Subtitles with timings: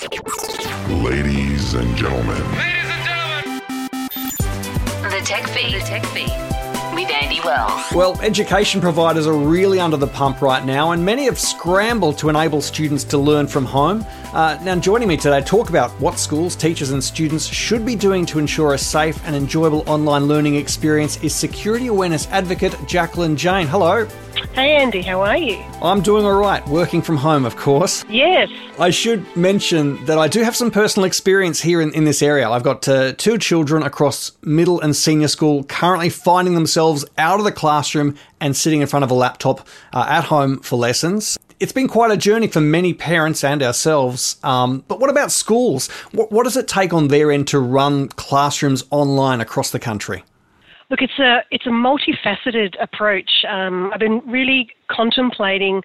[0.00, 2.34] Ladies and gentlemen.
[2.52, 3.60] Ladies and gentlemen.
[5.02, 5.74] The Tech Feed.
[5.74, 6.30] The Tech Feed.
[6.94, 7.82] With Andy Wells.
[7.94, 12.30] Well, education providers are really under the pump right now, and many have scrambled to
[12.30, 14.06] enable students to learn from home.
[14.32, 17.94] Uh, now, joining me today to talk about what schools, teachers, and students should be
[17.94, 23.36] doing to ensure a safe and enjoyable online learning experience is security awareness advocate Jacqueline
[23.36, 23.66] Jayne.
[23.66, 24.08] Hello.
[24.54, 25.62] Hey Andy, how are you?
[25.80, 28.04] I'm doing all right, working from home, of course.
[28.08, 28.48] Yes.
[28.78, 32.48] I should mention that I do have some personal experience here in, in this area.
[32.48, 37.44] I've got uh, two children across middle and senior school currently finding themselves out of
[37.44, 41.38] the classroom and sitting in front of a laptop uh, at home for lessons.
[41.60, 44.36] It's been quite a journey for many parents and ourselves.
[44.42, 45.88] Um, but what about schools?
[46.12, 50.24] What, what does it take on their end to run classrooms online across the country?
[50.90, 53.30] Look, it's a it's a multifaceted approach.
[53.48, 55.82] Um, I've been really contemplating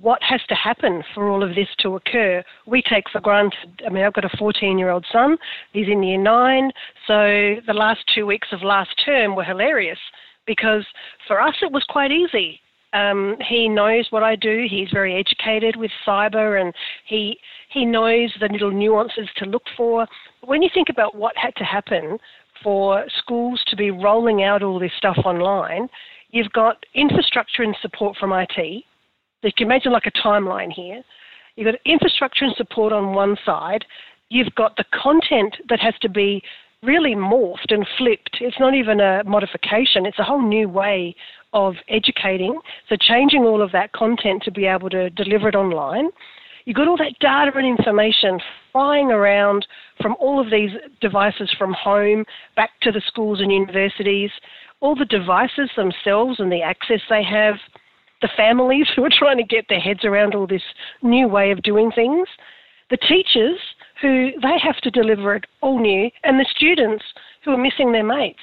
[0.00, 2.42] what has to happen for all of this to occur.
[2.66, 3.82] We take for granted.
[3.86, 5.36] I mean, I've got a 14 year old son.
[5.72, 6.70] He's in year nine.
[7.06, 9.98] So the last two weeks of last term were hilarious
[10.46, 10.86] because
[11.26, 12.60] for us it was quite easy.
[12.94, 14.66] Um, he knows what I do.
[14.70, 16.72] He's very educated with cyber, and
[17.04, 20.06] he he knows the little nuances to look for.
[20.42, 22.18] When you think about what had to happen
[22.66, 25.88] for schools to be rolling out all this stuff online,
[26.30, 28.56] you've got infrastructure and support from IT.
[28.56, 31.00] So you can imagine like a timeline here.
[31.54, 33.84] You've got infrastructure and support on one side.
[34.30, 36.42] You've got the content that has to be
[36.82, 38.38] really morphed and flipped.
[38.40, 41.14] It's not even a modification, it's a whole new way
[41.52, 42.58] of educating.
[42.88, 46.08] So changing all of that content to be able to deliver it online.
[46.66, 48.40] You've got all that data and information
[48.72, 49.66] flying around
[50.02, 52.24] from all of these devices from home
[52.56, 54.30] back to the schools and universities,
[54.80, 57.54] all the devices themselves and the access they have,
[58.20, 60.62] the families who are trying to get their heads around all this
[61.02, 62.26] new way of doing things,
[62.90, 63.58] the teachers
[64.02, 67.04] who they have to deliver it all new, and the students
[67.44, 68.40] who are missing their mates.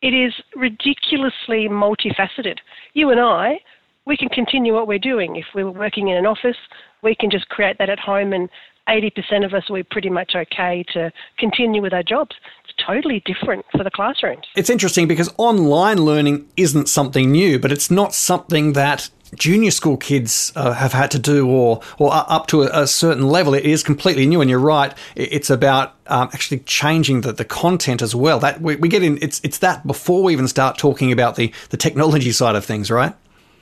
[0.00, 2.58] It is ridiculously multifaceted.
[2.92, 3.58] You and I,
[4.06, 5.36] we can continue what we're doing.
[5.36, 6.56] If we were working in an office,
[7.02, 8.48] we can just create that at home and
[8.88, 12.36] 80% of us we're pretty much okay to continue with our jobs.
[12.64, 14.44] It's totally different for the classrooms.
[14.56, 19.96] It's interesting because online learning isn't something new, but it's not something that junior school
[19.96, 23.64] kids uh, have had to do or or up to a, a, certain level it
[23.64, 28.14] is completely new and you're right it's about um, actually changing the, the content as
[28.14, 31.34] well that we, we get in it's it's that before we even start talking about
[31.34, 33.12] the the technology side of things right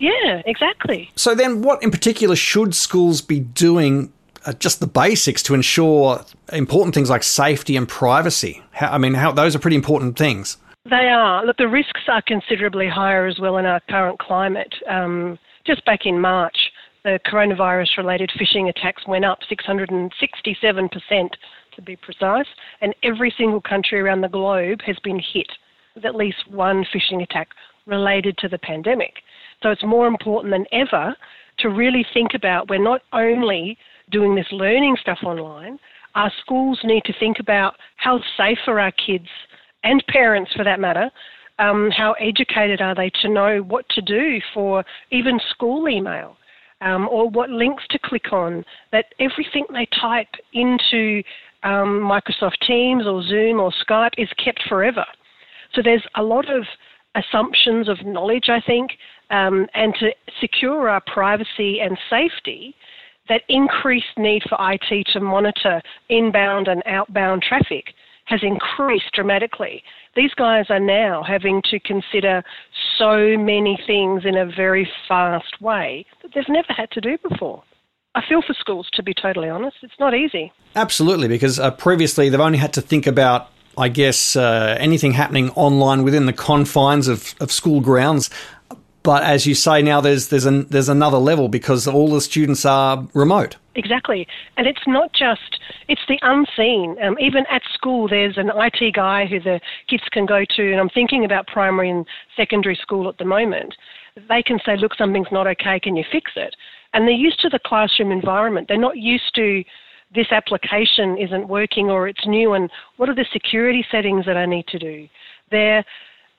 [0.02, 1.10] yeah, exactly.
[1.14, 4.12] So then, what in particular should schools be doing?
[4.44, 8.60] Uh, just the basics to ensure important things like safety and privacy.
[8.72, 10.56] How, I mean, how those are pretty important things.
[10.90, 11.46] They are.
[11.46, 14.74] Look, the risks are considerably higher as well in our current climate.
[14.90, 16.56] Um, just back in March,
[17.04, 20.10] the coronavirus related phishing attacks went up 667%
[21.76, 22.46] to be precise,
[22.80, 25.52] and every single country around the globe has been hit
[25.94, 27.50] with at least one phishing attack
[27.86, 29.14] related to the pandemic.
[29.62, 31.14] So it's more important than ever
[31.58, 33.78] to really think about we're not only
[34.10, 35.78] doing this learning stuff online,
[36.14, 39.28] our schools need to think about how safe are our kids
[39.84, 41.10] and parents for that matter.
[41.58, 46.36] Um, how educated are they to know what to do for even school email
[46.80, 48.64] um, or what links to click on?
[48.90, 51.22] That everything they type into
[51.62, 55.04] um, Microsoft Teams or Zoom or Skype is kept forever.
[55.74, 56.64] So there's a lot of
[57.14, 58.92] assumptions of knowledge, I think,
[59.32, 60.10] um, and to
[60.40, 62.76] secure our privacy and safety,
[63.28, 67.94] that increased need for IT to monitor inbound and outbound traffic
[68.26, 69.82] has increased dramatically.
[70.14, 72.44] These guys are now having to consider
[72.96, 77.62] so many things in a very fast way that they've never had to do before.
[78.14, 79.78] I feel for schools, to be totally honest.
[79.82, 80.52] It's not easy.
[80.76, 85.50] Absolutely, because uh, previously they've only had to think about I guess, uh, anything happening
[85.50, 88.28] online within the confines of, of school grounds.
[89.02, 92.64] But as you say now, there's there's an, there's another level because all the students
[92.64, 93.56] are remote.
[93.74, 94.26] Exactly,
[94.56, 95.58] and it's not just
[95.88, 96.96] it's the unseen.
[97.02, 100.80] Um, even at school, there's an IT guy who the kids can go to, and
[100.80, 102.06] I'm thinking about primary and
[102.36, 103.74] secondary school at the moment.
[104.28, 105.80] They can say, "Look, something's not okay.
[105.80, 106.54] Can you fix it?"
[106.94, 108.68] And they're used to the classroom environment.
[108.68, 109.64] They're not used to
[110.14, 114.46] this application isn't working or it's new and what are the security settings that I
[114.46, 115.08] need to do.
[115.50, 115.84] Their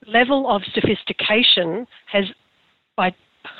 [0.08, 2.26] level of sophistication has,
[2.96, 3.14] by,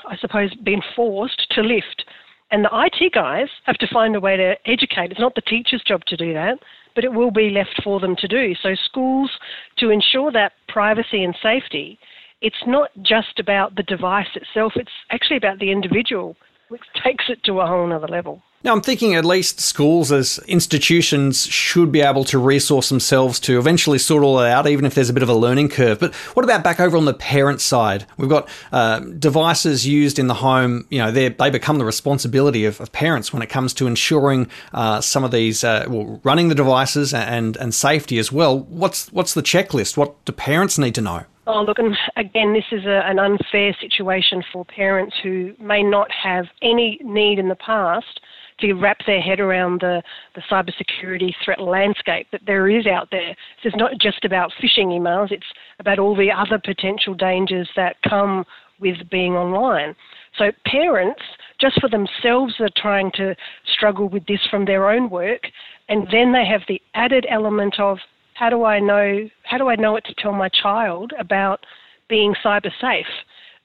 [0.08, 2.04] I suppose, been forced to lift.
[2.50, 5.10] And the IT guys have to find a way to educate.
[5.10, 6.58] It's not the teacher's job to do that,
[6.94, 8.54] but it will be left for them to do.
[8.62, 9.30] So, schools,
[9.78, 11.98] to ensure that privacy and safety,
[12.40, 16.36] it's not just about the device itself, it's actually about the individual
[16.68, 18.42] which takes it to a whole other level.
[18.64, 23.58] Now, I'm thinking at least schools as institutions should be able to resource themselves to
[23.58, 26.00] eventually sort all that out, even if there's a bit of a learning curve.
[26.00, 28.06] But what about back over on the parent side?
[28.16, 32.80] We've got uh, devices used in the home, you know, they become the responsibility of,
[32.80, 36.54] of, parents when it comes to ensuring uh, some of these, uh, well, running the
[36.54, 38.60] devices and, and safety as well.
[38.60, 39.98] What's, what's the checklist?
[39.98, 41.24] What do parents need to know?
[41.46, 46.10] Oh, look, and again, this is a, an unfair situation for parents who may not
[46.10, 48.20] have any need in the past
[48.60, 50.02] to wrap their head around the,
[50.34, 53.36] the cybersecurity threat landscape that there is out there.
[53.62, 55.46] So it's not just about phishing emails, it's
[55.80, 58.44] about all the other potential dangers that come
[58.80, 59.94] with being online.
[60.38, 61.20] So parents,
[61.60, 63.34] just for themselves, are trying to
[63.74, 65.42] struggle with this from their own work,
[65.88, 67.98] and then they have the added element of
[68.34, 71.64] how do I know how do I know what to tell my child about
[72.08, 73.06] being cyber safe?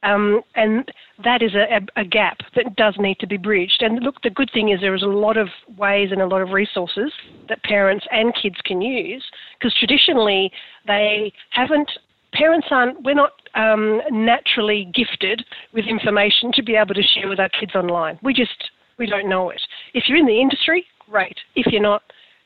[0.02, 0.90] Um, and
[1.26, 3.82] that is a, a, gap that does need to be bridged.
[3.82, 6.42] And look, the good thing is there is a lot of ways and a lot
[6.42, 7.12] of resources
[7.50, 9.26] that parents and kids can use
[9.60, 10.52] because traditionally
[10.88, 11.92] they haven't,
[12.32, 15.44] parents aren't, we're not um, naturally gifted
[15.74, 18.18] with information to be able to share with our kids online.
[18.24, 19.62] We just, we don't know it.
[19.94, 21.36] If you're in the industry, great.
[21.56, 22.04] If you're not,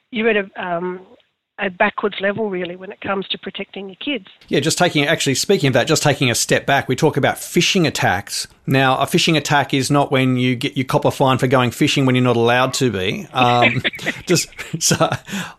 [0.10, 1.06] you're at a, um,
[1.60, 4.28] a backwards level really when it comes to protecting your kids.
[4.48, 7.36] Yeah, just taking actually speaking of that, just taking a step back, we talk about
[7.36, 8.48] phishing attacks.
[8.66, 12.06] Now, a phishing attack is not when you get your copper fine for going fishing
[12.06, 13.28] when you're not allowed to be.
[13.34, 13.84] Um,
[14.26, 15.10] just so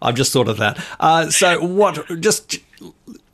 [0.02, 0.84] I've just thought of that.
[0.98, 2.04] Uh, so what?
[2.20, 2.58] Just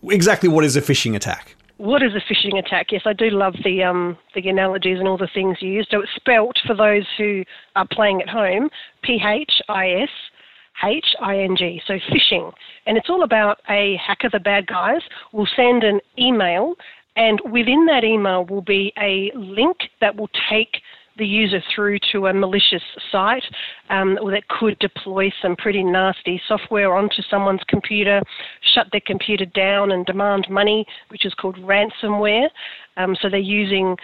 [0.04, 1.56] exactly what is a phishing attack?
[1.78, 2.92] What is a phishing attack?
[2.92, 5.88] Yes, I do love the um, the analogies and all the things you use.
[5.90, 8.68] So it's spelt for those who are playing at home:
[9.02, 10.10] P H I S
[10.84, 12.52] H I N G, so phishing.
[12.86, 16.74] And it's all about a hacker, the bad guys, will send an email,
[17.16, 20.80] and within that email will be a link that will take
[21.18, 22.82] the user through to a malicious
[23.12, 23.44] site
[23.90, 28.22] um, that could deploy some pretty nasty software onto someone's computer,
[28.74, 32.48] shut their computer down, and demand money, which is called ransomware.
[32.96, 33.96] Um, so they're using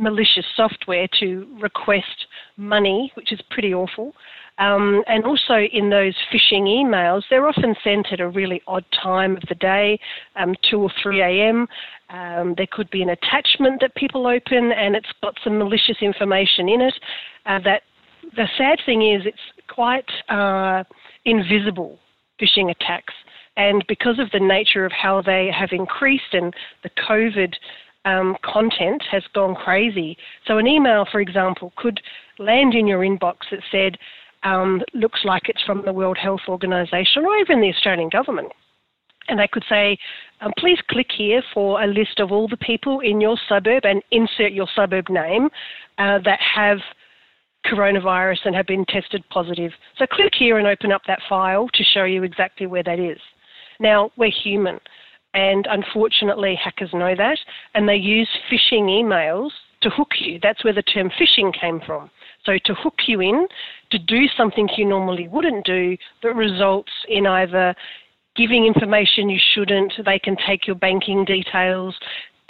[0.00, 2.26] malicious software to request
[2.56, 4.14] money, which is pretty awful.
[4.58, 9.36] Um, and also in those phishing emails, they're often sent at a really odd time
[9.36, 9.98] of the day,
[10.36, 11.66] um, 2 or 3 a.m.
[12.10, 16.68] Um, there could be an attachment that people open and it's got some malicious information
[16.68, 16.94] in it.
[17.46, 17.82] Uh, that
[18.36, 19.38] the sad thing is it's
[19.68, 20.84] quite uh,
[21.24, 21.98] invisible
[22.40, 23.14] phishing attacks.
[23.56, 27.54] And because of the nature of how they have increased and the COVID
[28.04, 30.16] um, content has gone crazy.
[30.46, 32.00] So, an email, for example, could
[32.38, 33.96] land in your inbox that said,
[34.42, 38.52] um, looks like it's from the World Health Organization or even the Australian government.
[39.28, 39.98] And they could say,
[40.40, 44.02] um, please click here for a list of all the people in your suburb and
[44.10, 45.50] insert your suburb name
[45.98, 46.78] uh, that have
[47.66, 49.72] coronavirus and have been tested positive.
[49.98, 53.18] So click here and open up that file to show you exactly where that is.
[53.78, 54.80] Now, we're human,
[55.34, 57.38] and unfortunately, hackers know that,
[57.74, 59.50] and they use phishing emails
[59.82, 60.38] to hook you.
[60.42, 62.10] That's where the term phishing came from.
[62.44, 63.46] So to hook you in
[63.90, 67.74] to do something you normally wouldn't do that results in either
[68.36, 71.94] giving information you shouldn't, they can take your banking details,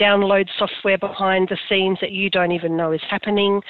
[0.00, 3.60] download software behind the scenes that you don't even know is happening,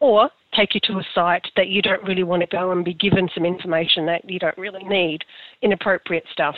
[0.00, 2.94] or take you to a site that you don't really want to go and be
[2.94, 5.24] given some information that you don't really need,
[5.62, 6.54] inappropriate stuff.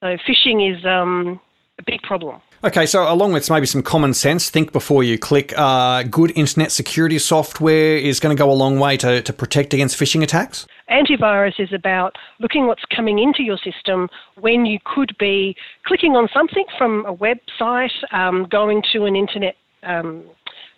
[0.00, 1.38] So phishing is um,
[1.78, 2.40] a big problem.
[2.64, 5.52] Okay, so along with maybe some common sense, think before you click.
[5.56, 9.74] Uh, good internet security software is going to go a long way to, to protect
[9.74, 10.66] against phishing attacks.
[10.90, 15.54] Antivirus is about looking what's coming into your system when you could be
[15.84, 20.24] clicking on something from a website, um, going to an internet um,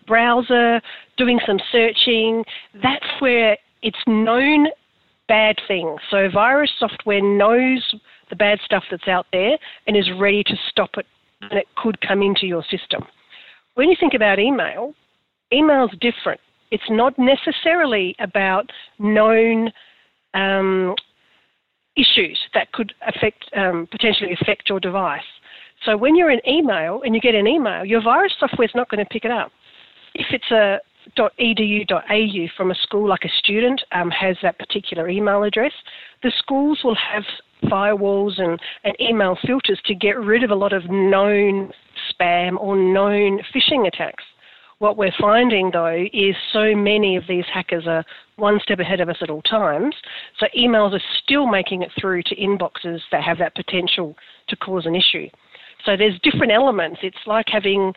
[0.06, 0.80] browser,
[1.16, 2.44] doing some searching.
[2.82, 4.68] That's where it's known
[5.28, 6.00] bad things.
[6.10, 7.94] So virus software knows
[8.32, 11.04] the bad stuff that's out there and is ready to stop it
[11.42, 13.04] and it could come into your system.
[13.74, 14.94] When you think about email,
[15.52, 16.40] email's different.
[16.70, 19.70] It's not necessarily about known
[20.32, 20.94] um,
[21.94, 25.20] issues that could affect um, potentially affect your device.
[25.84, 28.88] So when you're in email and you get an email, your virus software is not
[28.88, 29.52] going to pick it up.
[30.14, 30.78] If it's a
[31.16, 35.72] .edu.au from a school, like a student um, has that particular email address,
[36.22, 37.24] the schools will have
[37.64, 41.70] firewalls and, and email filters to get rid of a lot of known
[42.10, 44.24] spam or known phishing attacks.
[44.78, 48.04] What we're finding though is so many of these hackers are
[48.34, 49.94] one step ahead of us at all times.
[50.40, 54.16] So emails are still making it through to inboxes that have that potential
[54.48, 55.28] to cause an issue.
[55.84, 56.98] So there's different elements.
[57.02, 57.92] It's like having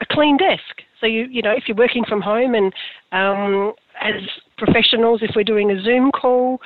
[0.00, 0.82] a clean desk.
[1.00, 2.72] So you you know if you're working from home and
[3.12, 4.22] um, as
[4.58, 6.60] professionals, if we're doing a Zoom call,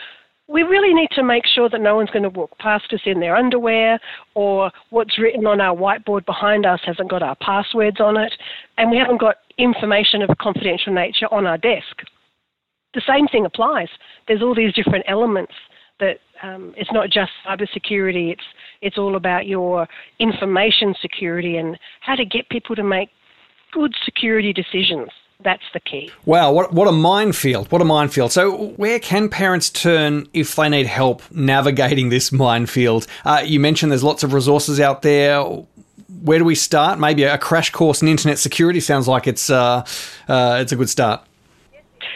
[0.46, 3.20] we really need to make sure that no one's going to walk past us in
[3.20, 3.98] their underwear
[4.34, 8.32] or what's written on our whiteboard behind us hasn't got our passwords on it
[8.76, 12.02] and we haven't got information of a confidential nature on our desk.
[12.92, 13.88] The same thing applies.
[14.28, 15.52] There's all these different elements
[15.98, 18.42] that um, it's not just cybersecurity, it's,
[18.82, 19.88] it's all about your
[20.18, 23.08] information security and how to get people to make
[23.74, 25.10] good security decisions.
[25.40, 26.10] That's the key.
[26.24, 27.70] Wow, what, what a minefield.
[27.70, 28.32] What a minefield.
[28.32, 33.06] So, where can parents turn if they need help navigating this minefield?
[33.24, 35.42] Uh, you mentioned there's lots of resources out there.
[36.22, 36.98] Where do we start?
[36.98, 39.84] Maybe a crash course in internet security sounds like it's, uh,
[40.28, 41.20] uh, it's a good start.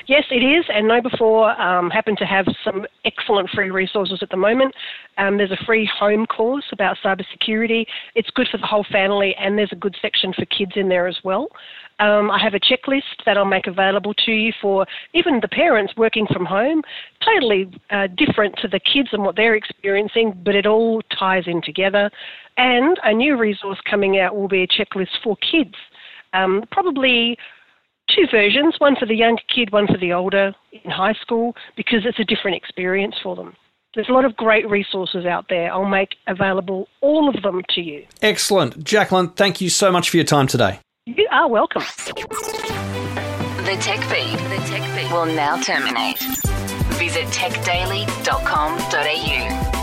[0.07, 4.37] Yes, it is, and KnowBe4 um, happen to have some excellent free resources at the
[4.37, 4.75] moment.
[5.17, 7.85] Um, there's a free home course about cybersecurity.
[8.15, 11.07] It's good for the whole family, and there's a good section for kids in there
[11.07, 11.49] as well.
[12.01, 15.95] Um, I have a checklist that I'll make available to you for even the parents
[15.97, 16.83] working from home.
[17.25, 21.61] Totally uh, different to the kids and what they're experiencing, but it all ties in
[21.61, 22.11] together.
[22.57, 25.75] And a new resource coming out will be a checklist for kids.
[26.33, 27.37] Um, probably
[28.15, 32.05] two versions, one for the younger kid, one for the older in high school, because
[32.05, 33.55] it's a different experience for them.
[33.95, 35.73] There's a lot of great resources out there.
[35.73, 38.05] I'll make available all of them to you.
[38.21, 38.85] Excellent.
[38.85, 40.81] Jacqueline, thank you so much for your time today.
[41.07, 41.83] You are welcome.
[43.65, 44.39] The Tech Feed.
[44.39, 46.19] The Tech Feed will now terminate.
[46.99, 49.78] Visit techdaily.com.au.